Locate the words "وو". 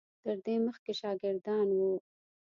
1.77-1.93